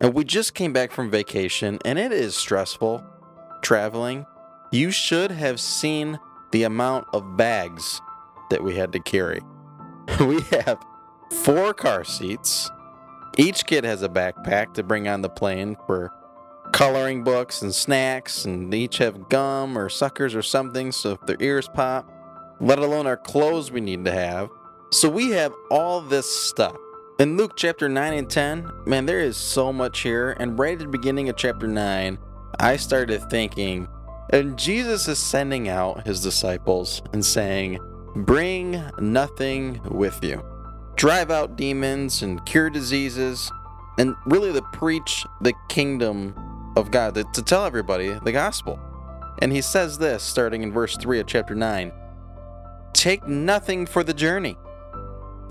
And 0.00 0.14
we 0.14 0.24
just 0.24 0.54
came 0.54 0.72
back 0.72 0.92
from 0.92 1.10
vacation 1.10 1.78
and 1.84 1.98
it 1.98 2.12
is 2.12 2.36
stressful 2.36 3.04
traveling. 3.62 4.26
You 4.70 4.90
should 4.90 5.30
have 5.30 5.58
seen 5.58 6.18
the 6.52 6.64
amount 6.64 7.06
of 7.12 7.36
bags 7.36 8.00
that 8.50 8.62
we 8.62 8.76
had 8.76 8.92
to 8.92 9.00
carry. 9.00 9.40
we 10.20 10.40
have 10.52 10.78
four 11.30 11.74
car 11.74 12.04
seats. 12.04 12.70
Each 13.36 13.66
kid 13.66 13.84
has 13.84 14.02
a 14.02 14.08
backpack 14.08 14.74
to 14.74 14.82
bring 14.82 15.08
on 15.08 15.22
the 15.22 15.28
plane 15.28 15.76
for 15.86 16.12
coloring 16.72 17.24
books 17.24 17.62
and 17.62 17.74
snacks, 17.74 18.44
and 18.44 18.72
each 18.72 18.98
have 18.98 19.28
gum 19.28 19.76
or 19.76 19.88
suckers 19.88 20.34
or 20.34 20.42
something 20.42 20.92
so 20.92 21.12
if 21.12 21.20
their 21.26 21.36
ears 21.40 21.68
pop, 21.74 22.10
let 22.60 22.78
alone 22.78 23.06
our 23.06 23.16
clothes 23.16 23.70
we 23.70 23.80
need 23.80 24.04
to 24.04 24.12
have. 24.12 24.48
So 24.92 25.08
we 25.08 25.30
have 25.30 25.52
all 25.70 26.00
this 26.00 26.26
stuff. 26.26 26.76
In 27.18 27.38
Luke 27.38 27.52
chapter 27.56 27.88
9 27.88 28.12
and 28.12 28.28
10, 28.28 28.70
man, 28.84 29.06
there 29.06 29.20
is 29.20 29.38
so 29.38 29.72
much 29.72 30.00
here. 30.00 30.32
And 30.32 30.58
right 30.58 30.74
at 30.74 30.80
the 30.80 30.86
beginning 30.86 31.30
of 31.30 31.36
chapter 31.36 31.66
9, 31.66 32.18
I 32.60 32.76
started 32.76 33.30
thinking, 33.30 33.88
and 34.28 34.58
Jesus 34.58 35.08
is 35.08 35.18
sending 35.18 35.66
out 35.66 36.06
his 36.06 36.20
disciples 36.20 37.00
and 37.14 37.24
saying, 37.24 37.78
Bring 38.16 38.82
nothing 38.98 39.80
with 39.84 40.22
you. 40.22 40.44
Drive 40.96 41.30
out 41.30 41.56
demons 41.56 42.20
and 42.20 42.44
cure 42.44 42.68
diseases, 42.68 43.50
and 43.98 44.14
really 44.26 44.52
to 44.52 44.60
preach 44.74 45.24
the 45.40 45.54
kingdom 45.70 46.34
of 46.76 46.90
God, 46.90 47.14
to, 47.14 47.24
to 47.32 47.42
tell 47.42 47.64
everybody 47.64 48.12
the 48.24 48.32
gospel. 48.32 48.78
And 49.38 49.52
he 49.52 49.62
says 49.62 49.96
this 49.96 50.22
starting 50.22 50.62
in 50.62 50.70
verse 50.70 50.98
3 50.98 51.20
of 51.20 51.26
chapter 51.26 51.54
9 51.54 51.92
Take 52.92 53.26
nothing 53.26 53.86
for 53.86 54.04
the 54.04 54.12
journey 54.12 54.58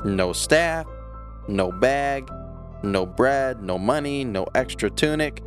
no 0.05 0.33
staff, 0.33 0.85
no 1.47 1.71
bag, 1.71 2.31
no 2.83 3.05
bread, 3.05 3.61
no 3.61 3.77
money, 3.77 4.23
no 4.23 4.45
extra 4.55 4.89
tunic. 4.89 5.43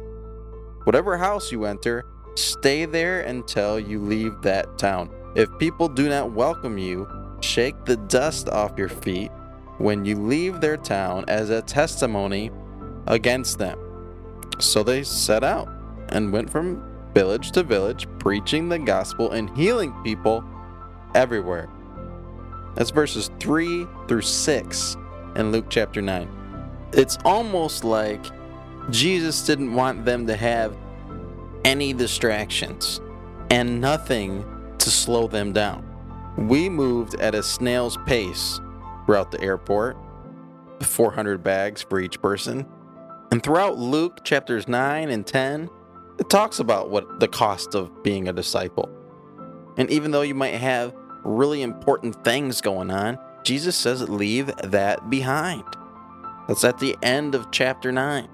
Whatever 0.85 1.17
house 1.17 1.53
you 1.53 1.65
enter, 1.65 2.05
stay 2.37 2.85
there 2.85 3.21
until 3.21 3.79
you 3.79 4.01
leave 4.01 4.41
that 4.43 4.79
town. 4.79 5.11
If 5.35 5.49
people 5.59 5.89
do 5.89 6.09
not 6.09 6.33
welcome 6.33 6.79
you, 6.79 7.09
shake 7.41 7.85
the 7.85 7.97
dust 7.97 8.49
off 8.49 8.73
your 8.77 8.89
feet 8.89 9.31
when 9.79 10.05
you 10.05 10.17
leave 10.17 10.61
their 10.61 10.77
town 10.77 11.25
as 11.29 11.51
a 11.51 11.63
testimony 11.63 12.51
against 13.07 13.59
them. 13.59 13.79
So 14.59 14.83
they 14.83 15.05
set 15.05 15.45
out 15.45 15.69
and 16.09 16.33
went 16.33 16.51
from 16.51 16.83
village 17.15 17.53
to 17.53 17.63
village, 17.63 18.09
preaching 18.19 18.69
the 18.69 18.79
gospel 18.79 19.33
and 19.33 19.57
healing 19.57 19.95
people 20.03 20.45
everywhere. 21.15 21.69
That's 22.75 22.91
verses 22.91 23.31
3 23.41 23.87
through 24.07 24.23
6 24.23 24.97
in 25.37 25.53
Luke 25.53 25.67
chapter 25.69 26.01
9. 26.03 26.29
It's 26.93 27.19
almost 27.25 27.85
like 27.85 28.25
Jesus 28.91 29.45
didn't 29.45 29.75
want 29.75 30.05
them 30.05 30.27
to 30.27 30.37
have 30.37 30.77
any 31.65 31.93
distractions 31.93 33.01
and 33.51 33.81
nothing 33.81 34.45
to 34.79 34.91
slow 34.91 35.27
them 35.27 35.53
down. 35.53 35.85
We 36.37 36.69
moved 36.69 37.15
at 37.17 37.35
a 37.35 37.43
snail's 37.43 37.99
pace 38.07 38.61
throughout 39.07 39.31
the 39.31 39.41
airport, 39.41 39.97
400 40.81 41.43
bags 41.43 41.83
for 41.83 42.01
each 42.01 42.21
person. 42.21 42.67
And 43.31 43.43
throughout 43.43 43.77
Luke 43.77 44.25
chapters 44.25 44.69
9 44.69 45.11
and 45.11 45.27
10, 45.27 45.69
it 46.19 46.31
talks 46.31 46.59
about 46.59 46.91
what 46.91 47.21
the 47.21 47.29
cost 47.29 47.75
of 47.75 48.03
being 48.03 48.29
a 48.29 48.33
disciple. 48.33 48.89
And 49.77 49.91
even 49.91 50.11
though 50.11 50.23
you 50.23 50.35
might 50.35 50.55
have 50.55 50.95
really 51.25 51.63
important 51.63 52.25
things 52.25 52.61
going 52.61 52.91
on, 52.91 53.19
Jesus 53.49 53.77
says 53.77 54.07
leave 54.11 54.55
that 54.63 55.09
behind. 55.09 55.65
That's 56.49 56.65
at 56.65 56.79
the 56.79 56.99
end 57.03 57.35
of 57.35 57.51
chapter 57.51 57.91
9. 57.91 58.29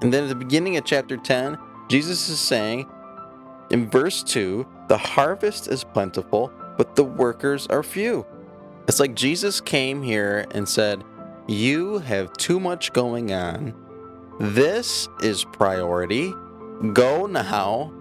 And 0.00 0.14
then 0.14 0.22
at 0.22 0.28
the 0.28 0.36
beginning 0.36 0.76
of 0.76 0.84
chapter 0.84 1.16
10, 1.16 1.58
Jesus 1.88 2.28
is 2.28 2.38
saying 2.38 2.88
in 3.70 3.90
verse 3.90 4.22
2 4.22 4.64
the 4.86 4.96
harvest 4.96 5.66
is 5.66 5.82
plentiful, 5.82 6.52
but 6.78 6.94
the 6.94 7.02
workers 7.02 7.66
are 7.66 7.82
few. 7.82 8.24
It's 8.86 9.00
like 9.00 9.16
Jesus 9.16 9.60
came 9.60 10.04
here 10.04 10.46
and 10.52 10.68
said, 10.68 11.02
You 11.48 11.98
have 11.98 12.32
too 12.34 12.60
much 12.60 12.92
going 12.92 13.32
on. 13.32 13.74
This 14.38 15.08
is 15.20 15.42
priority. 15.46 16.32
Go 16.92 17.26
now, 17.26 17.92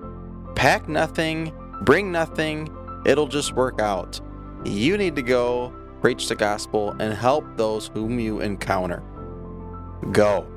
pack 0.54 0.88
nothing, 0.88 1.52
bring 1.82 2.12
nothing, 2.12 2.70
it'll 3.08 3.28
just 3.28 3.54
work 3.54 3.82
out. 3.82 4.22
You 4.66 4.98
need 4.98 5.16
to 5.16 5.24
go 5.24 5.74
preach 6.02 6.28
the 6.28 6.36
gospel 6.36 6.96
and 7.00 7.14
help 7.14 7.46
those 7.58 7.88
whom 7.94 8.20
you 8.20 8.42
encounter. 8.42 9.04
Go. 10.12 10.48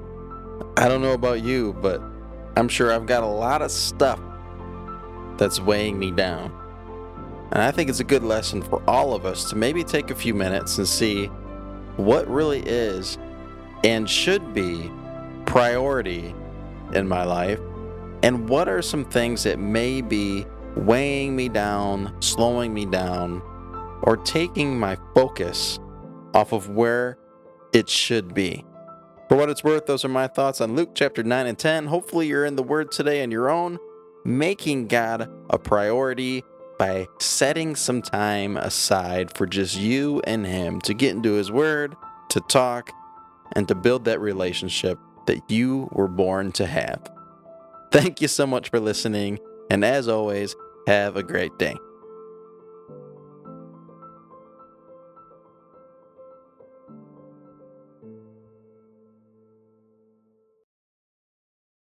I 0.76 0.88
don't 0.88 1.02
know 1.02 1.12
about 1.12 1.42
you, 1.42 1.74
but 1.80 2.02
I'm 2.56 2.68
sure 2.68 2.92
I've 2.92 3.06
got 3.06 3.22
a 3.22 3.26
lot 3.26 3.62
of 3.62 3.70
stuff 3.70 4.20
that's 5.36 5.60
weighing 5.60 5.98
me 5.98 6.10
down. 6.10 6.52
And 7.52 7.60
I 7.60 7.70
think 7.70 7.90
it's 7.90 8.00
a 8.00 8.04
good 8.04 8.22
lesson 8.22 8.62
for 8.62 8.82
all 8.88 9.14
of 9.14 9.26
us 9.26 9.50
to 9.50 9.56
maybe 9.56 9.84
take 9.84 10.10
a 10.10 10.14
few 10.14 10.32
minutes 10.32 10.78
and 10.78 10.88
see 10.88 11.26
what 11.96 12.26
really 12.28 12.60
is 12.60 13.18
and 13.84 14.08
should 14.08 14.54
be 14.54 14.90
priority 15.44 16.34
in 16.94 17.06
my 17.06 17.24
life 17.24 17.58
and 18.22 18.48
what 18.48 18.68
are 18.68 18.80
some 18.80 19.04
things 19.04 19.42
that 19.42 19.58
may 19.58 20.00
be 20.00 20.46
weighing 20.76 21.34
me 21.36 21.48
down, 21.48 22.14
slowing 22.20 22.72
me 22.72 22.86
down, 22.86 23.42
or 24.02 24.16
taking 24.16 24.78
my 24.78 24.96
focus 25.14 25.78
off 26.34 26.52
of 26.52 26.68
where 26.68 27.18
it 27.72 27.88
should 27.88 28.34
be? 28.34 28.64
For 29.28 29.36
what 29.36 29.48
it's 29.48 29.64
worth, 29.64 29.86
those 29.86 30.04
are 30.04 30.08
my 30.08 30.26
thoughts 30.26 30.60
on 30.60 30.76
Luke 30.76 30.90
chapter 30.94 31.22
9 31.22 31.46
and 31.46 31.58
10. 31.58 31.86
Hopefully, 31.86 32.26
you're 32.26 32.44
in 32.44 32.56
the 32.56 32.62
Word 32.62 32.92
today 32.92 33.22
on 33.22 33.30
your 33.30 33.48
own, 33.48 33.78
making 34.24 34.88
God 34.88 35.30
a 35.48 35.58
priority 35.58 36.44
by 36.78 37.06
setting 37.18 37.74
some 37.76 38.02
time 38.02 38.56
aside 38.56 39.34
for 39.36 39.46
just 39.46 39.78
you 39.78 40.20
and 40.24 40.46
Him 40.46 40.80
to 40.82 40.92
get 40.92 41.14
into 41.14 41.32
His 41.32 41.50
Word, 41.50 41.96
to 42.30 42.40
talk, 42.40 42.92
and 43.52 43.66
to 43.68 43.74
build 43.74 44.04
that 44.04 44.20
relationship 44.20 44.98
that 45.26 45.50
you 45.50 45.88
were 45.92 46.08
born 46.08 46.52
to 46.52 46.66
have. 46.66 47.10
Thank 47.90 48.20
you 48.20 48.28
so 48.28 48.46
much 48.46 48.68
for 48.70 48.80
listening, 48.80 49.38
and 49.70 49.84
as 49.84 50.08
always, 50.08 50.56
have 50.86 51.16
a 51.16 51.22
great 51.22 51.56
day. 51.58 51.76